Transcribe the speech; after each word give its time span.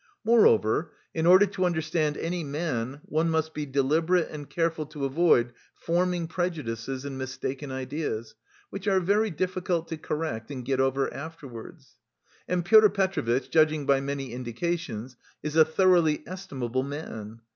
Moreover, 0.23 0.93
in 1.13 1.27
order 1.27 1.45
to 1.45 1.63
understand 1.63 2.17
any 2.17 2.43
man 2.43 3.01
one 3.05 3.29
must 3.29 3.53
be 3.53 3.67
deliberate 3.67 4.29
and 4.31 4.49
careful 4.49 4.87
to 4.87 5.05
avoid 5.05 5.53
forming 5.75 6.25
prejudices 6.27 7.05
and 7.05 7.19
mistaken 7.19 7.71
ideas, 7.71 8.33
which 8.71 8.87
are 8.87 8.99
very 8.99 9.29
difficult 9.29 9.87
to 9.89 9.97
correct 9.97 10.49
and 10.49 10.65
get 10.65 10.79
over 10.79 11.13
afterwards. 11.13 11.97
And 12.47 12.65
Pyotr 12.65 12.89
Petrovitch, 12.89 13.51
judging 13.51 13.85
by 13.85 14.01
many 14.01 14.31
indications, 14.33 15.17
is 15.43 15.55
a 15.55 15.63
thoroughly 15.63 16.23
estimable 16.25 16.81
man. 16.81 17.41